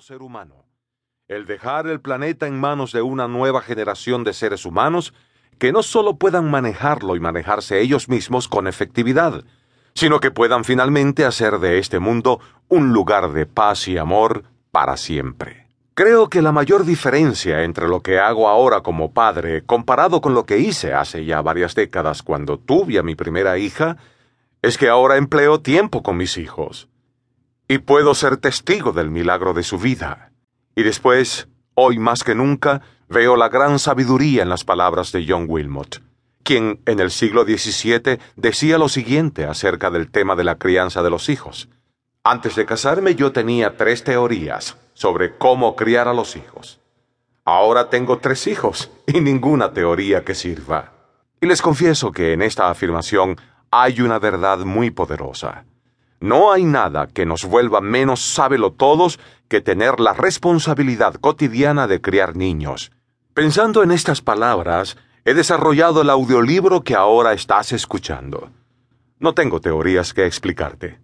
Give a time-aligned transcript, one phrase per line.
[0.00, 0.64] ser humano.
[1.26, 5.12] El dejar el planeta en manos de una nueva generación de seres humanos
[5.58, 9.44] que no solo puedan manejarlo y manejarse ellos mismos con efectividad,
[9.94, 14.96] sino que puedan finalmente hacer de este mundo un lugar de paz y amor para
[14.96, 15.66] siempre.
[15.94, 20.46] Creo que la mayor diferencia entre lo que hago ahora como padre comparado con lo
[20.46, 23.96] que hice hace ya varias décadas cuando tuve a mi primera hija
[24.62, 26.88] es que ahora empleo tiempo con mis hijos
[27.68, 30.32] y puedo ser testigo del milagro de su vida.
[30.74, 35.46] Y después, hoy más que nunca, veo la gran sabiduría en las palabras de John
[35.48, 36.02] Wilmot
[36.48, 41.10] quien en el siglo XVII decía lo siguiente acerca del tema de la crianza de
[41.10, 41.68] los hijos.
[42.24, 46.80] Antes de casarme yo tenía tres teorías sobre cómo criar a los hijos.
[47.44, 50.92] Ahora tengo tres hijos y ninguna teoría que sirva.
[51.38, 53.36] Y les confieso que en esta afirmación
[53.70, 55.66] hay una verdad muy poderosa.
[56.20, 62.00] No hay nada que nos vuelva menos sábelo todos que tener la responsabilidad cotidiana de
[62.00, 62.90] criar niños.
[63.34, 64.96] Pensando en estas palabras,
[65.28, 68.48] He desarrollado el audiolibro que ahora estás escuchando.
[69.18, 71.00] No tengo teorías que explicarte.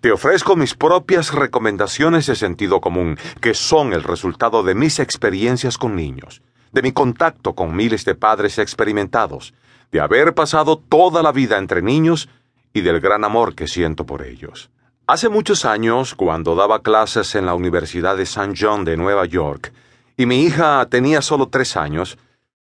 [0.00, 5.76] Te ofrezco mis propias recomendaciones de sentido común, que son el resultado de mis experiencias
[5.76, 6.40] con niños,
[6.72, 9.52] de mi contacto con miles de padres experimentados,
[9.92, 12.30] de haber pasado toda la vida entre niños
[12.72, 14.70] y del gran amor que siento por ellos.
[15.06, 18.52] Hace muchos años, cuando daba clases en la Universidad de St.
[18.58, 19.72] John de Nueva York,
[20.16, 22.18] y mi hija tenía solo tres años,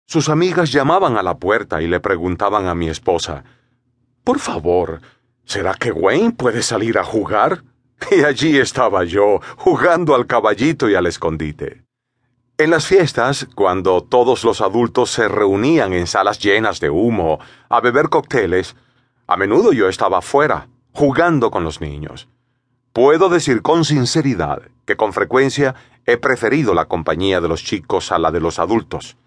[0.06, 3.44] sus amigas llamaban a la puerta y le preguntaban a mi esposa,
[4.24, 5.00] Por favor,
[5.44, 7.62] ¿será que Wayne puede salir a jugar?
[8.10, 11.82] Y allí estaba yo, jugando al caballito y al escondite.
[12.56, 17.80] En las fiestas, cuando todos los adultos se reunían en salas llenas de humo a
[17.80, 18.76] beber cócteles,
[19.28, 22.28] a menudo yo estaba fuera, jugando con los niños.
[22.94, 25.74] Puedo decir con sinceridad que con frecuencia
[26.06, 29.18] he preferido la compañía de los chicos a la de los adultos.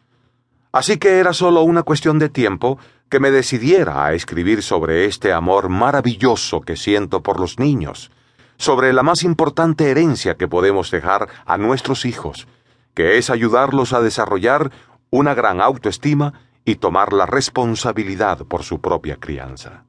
[0.72, 2.80] Así que era solo una cuestión de tiempo
[3.10, 8.10] que me decidiera a escribir sobre este amor maravilloso que siento por los niños,
[8.58, 12.48] sobre la más importante herencia que podemos dejar a nuestros hijos,
[12.96, 14.72] que es ayudarlos a desarrollar
[15.12, 16.34] una gran autoestima
[16.66, 19.84] y tomar la responsabilidad por su propia crianza.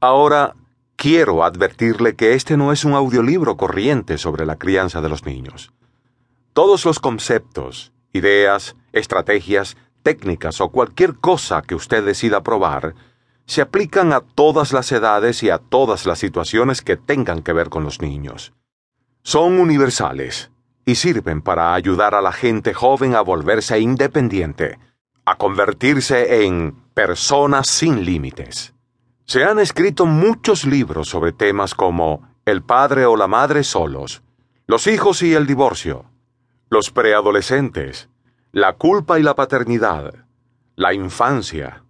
[0.00, 0.54] Ahora,
[0.96, 5.72] quiero advertirle que este no es un audiolibro corriente sobre la crianza de los niños.
[6.52, 12.94] Todos los conceptos, ideas, estrategias, técnicas o cualquier cosa que usted decida probar,
[13.46, 17.68] se aplican a todas las edades y a todas las situaciones que tengan que ver
[17.68, 18.52] con los niños.
[19.22, 20.50] Son universales
[20.86, 24.78] y sirven para ayudar a la gente joven a volverse independiente,
[25.24, 28.73] a convertirse en personas sin límites.
[29.26, 34.22] Se han escrito muchos libros sobre temas como el padre o la madre solos,
[34.66, 36.04] los hijos y el divorcio,
[36.68, 38.10] los preadolescentes,
[38.52, 40.14] la culpa y la paternidad,
[40.76, 41.84] la infancia,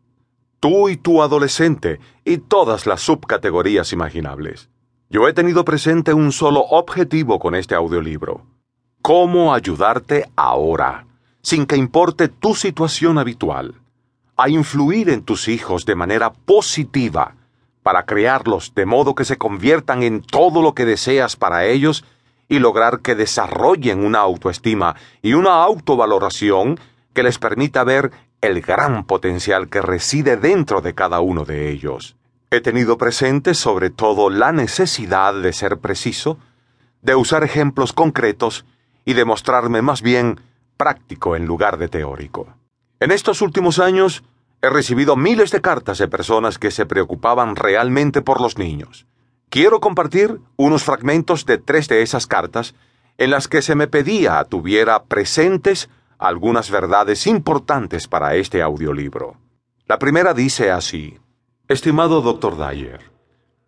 [0.60, 4.70] tú y tu adolescente y todas las subcategorías imaginables.
[5.10, 8.46] Yo he tenido presente un solo objetivo con este audiolibro.
[9.02, 11.06] Cómo ayudarte ahora,
[11.42, 13.74] sin que importe tu situación habitual,
[14.36, 17.34] a influir en tus hijos de manera positiva,
[17.82, 22.04] para crearlos de modo que se conviertan en todo lo que deseas para ellos
[22.48, 26.80] y lograr que desarrollen una autoestima y una autovaloración
[27.12, 32.16] que les permita ver el gran potencial que reside dentro de cada uno de ellos.
[32.50, 36.38] He tenido presente sobre todo la necesidad de ser preciso,
[37.02, 38.64] de usar ejemplos concretos
[39.04, 40.40] y de mostrarme más bien
[40.76, 42.48] práctico en lugar de teórico.
[43.00, 44.22] En estos últimos años
[44.62, 49.06] he recibido miles de cartas de personas que se preocupaban realmente por los niños.
[49.50, 52.74] Quiero compartir unos fragmentos de tres de esas cartas
[53.18, 55.88] en las que se me pedía tuviera presentes
[56.18, 59.36] algunas verdades importantes para este audiolibro.
[59.86, 61.18] La primera dice así,
[61.68, 62.56] Estimado Dr.
[62.56, 63.00] Dyer,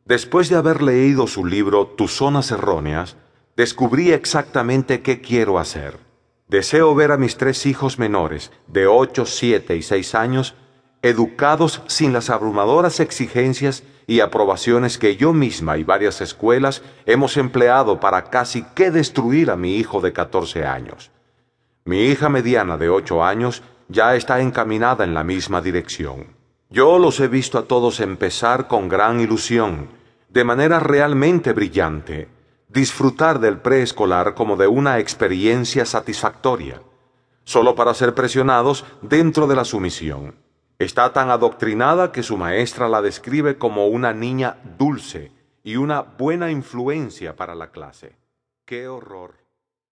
[0.04, 3.16] después de haber leído su libro Tus zonas erróneas,
[3.56, 6.05] descubrí exactamente qué quiero hacer.
[6.48, 10.54] Deseo ver a mis tres hijos menores, de 8, 7 y 6 años,
[11.02, 17.98] educados sin las abrumadoras exigencias y aprobaciones que yo misma y varias escuelas hemos empleado
[17.98, 21.10] para casi que destruir a mi hijo de 14 años.
[21.84, 26.36] Mi hija mediana de 8 años ya está encaminada en la misma dirección.
[26.70, 29.88] Yo los he visto a todos empezar con gran ilusión,
[30.28, 32.28] de manera realmente brillante,
[32.76, 36.82] disfrutar del preescolar como de una experiencia satisfactoria,
[37.42, 40.34] solo para ser presionados dentro de la sumisión.
[40.78, 45.32] Está tan adoctrinada que su maestra la describe como una niña dulce
[45.64, 48.14] y una buena influencia para la clase.
[48.66, 49.45] ¡Qué horror!